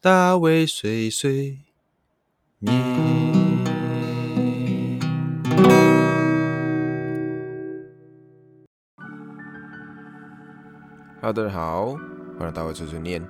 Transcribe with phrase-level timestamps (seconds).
[0.00, 1.58] 大卫碎碎
[2.60, 2.72] 念。
[11.20, 11.96] Hello，大家好，
[12.38, 13.20] 欢迎大卫碎碎念，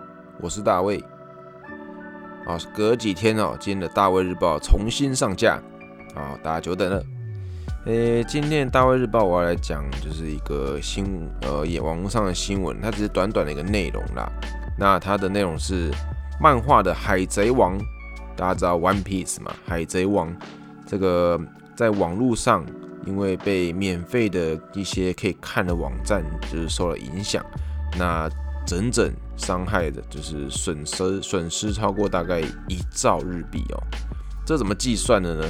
[0.42, 1.02] 我是大卫。
[2.46, 5.55] 啊，隔几天哦，今天的大卫日报重新上架，
[6.14, 7.03] 啊，大家久等了。
[7.87, 14.30] 诶，今天的大卫日报我要来讲，就是一个新呃，也网络上的新闻，它只是短短的一个内容啦。
[14.79, 15.91] 那它的内容是
[16.41, 17.79] 漫画的《海贼王》，
[18.36, 20.31] 大家知道《One Piece》嘛，《海贼王》
[20.86, 21.40] 这个
[21.76, 22.64] 在网络上
[23.04, 27.45] 因为被免费的一些可以看的网站就是受了影响，
[27.98, 28.31] 那
[28.64, 33.83] 整整伤害的就是损失损失超过大概一兆日币哦。
[34.47, 35.45] 这怎么计算的呢？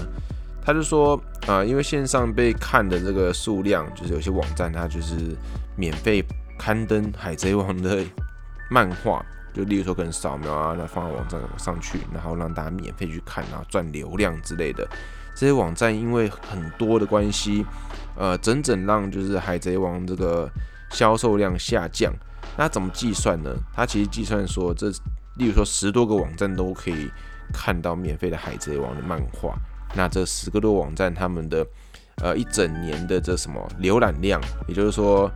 [0.64, 5.36] 他就说啊，因为线上被看的这个数量，就是有些网站它就是
[5.76, 6.24] 免费
[6.58, 8.04] 刊登《海贼王》的
[8.70, 14.86] 漫画，就例如说可能扫描啊，那放到网站上去，然后让大家免费去看，然后赚流量之类的。
[15.34, 17.64] 这些网站因为很多的关系，
[18.16, 20.50] 呃，整整让就是《海贼王》这个
[20.90, 22.12] 销售量下降。
[22.56, 23.54] 那怎么计算呢？
[23.72, 24.88] 它其实计算说，这
[25.36, 27.08] 例如说十多个网站都可以
[27.52, 29.56] 看到免费的《海贼王》的漫画。
[29.94, 31.64] 那这十个多网站，他们的
[32.16, 35.30] 呃一整年的这什么浏览量，也就是说，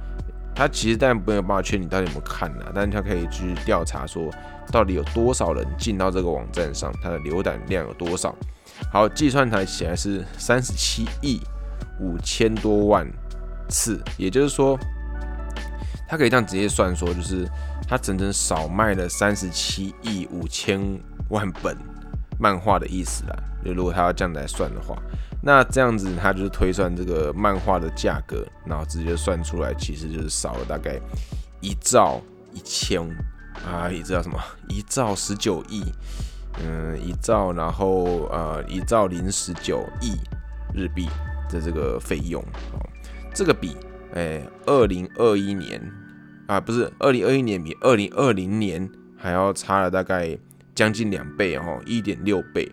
[0.55, 4.31] 他其实当然没有办法确定你到底有没有看呢，但是他可以去调查说，
[4.70, 8.34] 到底有多少人进到这个网站上，它的浏览量有多少。
[8.92, 11.41] 好，计算台起来是三十七亿
[12.00, 13.06] 五千多万
[13.69, 14.78] 次，也就是说，
[16.09, 17.48] 它可以这样直接算说，就是
[17.89, 21.77] 他整整少卖了三十七亿五千万本。
[22.43, 25.01] 漫画的意思啦，就如果他要这样来算的话，
[25.41, 30.99] 那这样子他就是推算这个漫画的价格，然后直接算出来，其实就是少了大概
[31.61, 32.21] 一兆
[32.53, 33.01] 一千
[33.65, 34.37] 啊，一兆什么？
[34.69, 35.84] 一兆十九亿，
[36.59, 40.17] 嗯，一兆，然后呃，一兆零十九亿
[40.75, 41.09] 日币
[41.49, 42.83] 的这个费用哦，
[43.33, 43.77] 这个比
[44.15, 45.81] 哎，二零二一年
[46.49, 50.37] 啊，不是二零二一年比二零二零年还要差了大概。
[50.82, 52.69] 将近两倍哦，一点六倍。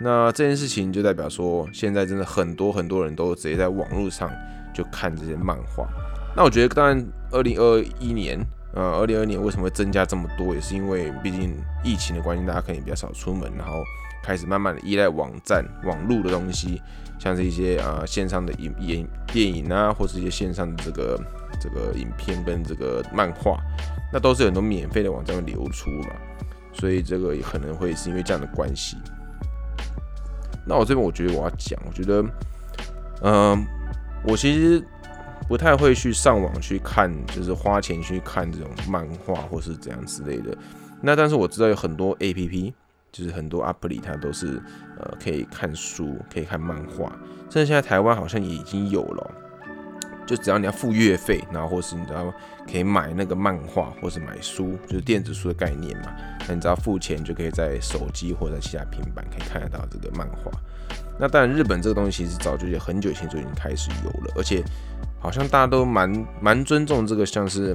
[0.00, 4.28] 那这件事情就代表说，现在真的很多很多人都直接在网络上
[4.74, 5.86] 就看这些漫画。
[6.34, 8.36] 那我觉得，当然，二零二一年，
[8.74, 11.54] 呃，二零二年为什么会增加这么多，也是因为毕竟
[11.84, 13.84] 疫情的关系，大家可能比较少出门，然后
[14.24, 16.82] 开始慢慢的依赖网站、网络的东西，
[17.20, 21.20] 像是一些呃线上的影影电影啊，或是一些线上的这个
[21.60, 23.60] 这个影片跟这个漫画，
[24.12, 26.08] 那都是很多免费的网站会流出嘛。
[26.74, 28.98] 所以这个也可能会是因为这样的关系。
[30.66, 32.24] 那我这边我觉得我要讲，我觉得，
[33.22, 33.66] 嗯，
[34.26, 34.82] 我其实
[35.46, 40.56] 不太会去上网去看，就是花钱去看这种漫画或是怎样之类的。
[41.00, 42.74] 那但是我知道有很多 A P P，
[43.12, 44.60] 就是很多 App 里它都是
[44.98, 47.12] 呃可以看书，可以看漫画。
[47.50, 49.30] 甚至现在台湾好像也已经有了。
[50.26, 52.32] 就只要你要付月费，然后或是你知道
[52.70, 56.12] 可以买那个漫画，或是买书，就是电子书的概念嘛。
[56.48, 60.50] 那你只要付钱，就可以在手机或者其他平板可以看得到这个漫画。
[61.18, 64.62] 那当然，日本这个东西其实早就很久以前就已经开始有了，而且
[65.20, 67.74] 好像大家都蛮蛮尊重这个，像是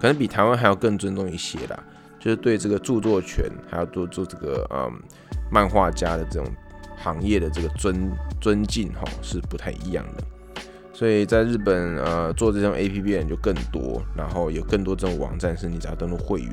[0.00, 1.78] 可能比台湾还要更尊重一些啦，
[2.18, 4.92] 就是对这个著作权还要多做这个嗯
[5.50, 6.50] 漫画家的这种
[6.96, 10.24] 行业的这个尊尊敬哈，是不太一样的。
[11.00, 16.52] 所以在日本，呃，做这种 A P P 的人就更多，然后有更多这种网站是你只要登录会员，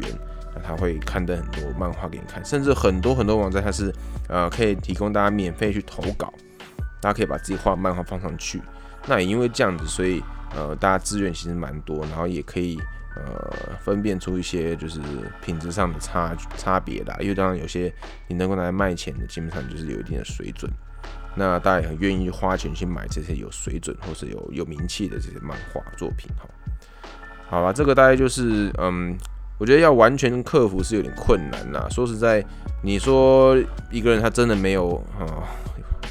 [0.55, 3.93] 那他会刊登很多漫画给你看，甚至很多很多网站它是，
[4.29, 6.33] 呃，可以提供大家免费去投稿，
[7.01, 8.61] 大家可以把自己画漫画放上去。
[9.05, 10.23] 那也因为这样子，所以，
[10.55, 12.79] 呃，大家资源其实蛮多，然后也可以，
[13.17, 13.53] 呃，
[13.83, 15.01] 分辨出一些就是
[15.41, 17.13] 品质上的差差别的。
[17.19, 17.93] 因为当然有些
[18.29, 20.71] 你能够拿来卖钱的，基本上就是有一定的水准。
[21.37, 26.49] 那大家也很愿意花钱去买这些有水准或是有有名气的这些漫画作品，哈，
[27.47, 29.15] 好吧，这个大概就是，嗯，
[29.59, 31.87] 我觉得要完全克服是有点困难啦。
[31.89, 32.43] 说实在，
[32.81, 33.55] 你说
[33.91, 35.45] 一个人他真的没有啊，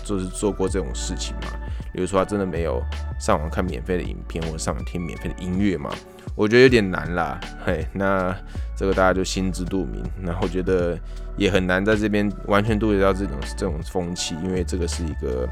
[0.04, 1.48] 就是做过这种事情嘛？
[1.92, 2.80] 比如说他真的没有
[3.18, 5.90] 上网看免费的影片，或者上网听免费的音乐嘛？
[6.36, 8.36] 我觉得有点难啦，嘿，那
[8.76, 10.02] 这个大家就心知肚明。
[10.20, 10.96] 那我觉得
[11.38, 15.48] 也很难在这边完全杜绝掉这种这种风气，因为这个是一个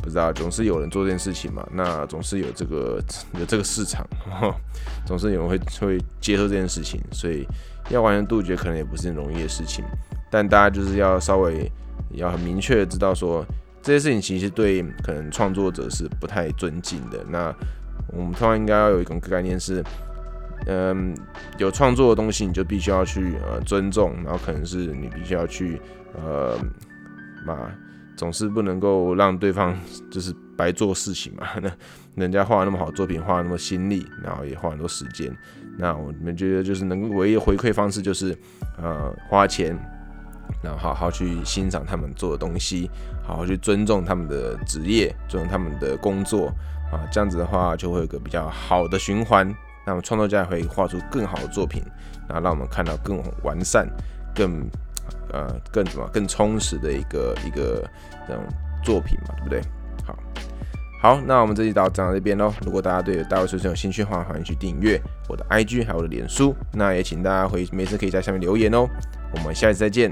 [0.00, 3.02] 不知道总是有人做这件事情嘛，那总是有这个
[3.40, 4.06] 有这个市场，
[5.04, 7.44] 总是有人会会接受这件事情，所以
[7.88, 9.84] 要完全杜绝可能也不是很容易的事情。
[10.30, 11.68] 但大家就是要稍微
[12.12, 13.44] 要很明确的知道说，
[13.82, 17.18] 这些事情其实对可能创作者是不太尊敬的。
[17.28, 17.52] 那
[18.12, 19.82] 我们通常应该要有一种概念是。
[20.66, 21.14] 嗯，
[21.58, 25.80] 有创作的东西你就必须要去呃尊重，然后可能是你必须要去
[26.14, 26.58] 呃
[27.46, 27.70] 嘛，
[28.16, 29.74] 总是不能够让对方
[30.10, 31.46] 就是白做事情嘛。
[31.62, 31.70] 那
[32.22, 35.34] 人家画那么好作品，花那么心力，然后也花很多时间，
[35.78, 38.36] 那我们觉得就是能唯一回馈方式就是
[38.76, 39.74] 呃花钱，
[40.62, 42.90] 然后好好去欣赏他们做的东西，
[43.22, 46.48] 好好去尊重他们的职业，尊重他们的工作
[46.92, 49.50] 啊，这样子的话就会有个比较好的循环。
[49.86, 51.82] 那么创作家也会画出更好的作品，
[52.28, 53.88] 然后让我们看到更完善、
[54.34, 54.68] 更
[55.32, 57.82] 呃更什么更充实的一个一个
[58.28, 58.42] 这种
[58.84, 59.60] 作品嘛，对不对？
[60.06, 60.18] 好，
[61.00, 62.52] 好，那我们这集到讲到这边喽。
[62.64, 66.54] 如果大家对大卫先生有兴趣的话，欢迎去订阅我的 IG 还有我的脸书。
[66.72, 68.86] 那也请大家回每次可以在下面留言哦。
[69.34, 70.10] 我们下次再见，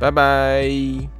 [0.00, 1.19] 拜拜。